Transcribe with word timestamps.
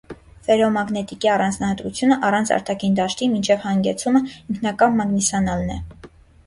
Ֆերոմագնետիկի 0.45 1.29
առանձնահատկությունը՝ 1.33 2.17
առանց 2.31 2.53
արտաքին 2.57 2.97
դաշտի, 3.01 3.31
մինչև 3.37 3.63
հագեցումը, 3.69 4.25
ինքնակամ 4.55 5.01
մագնիսանալն 5.05 5.73
է։ 5.79 5.81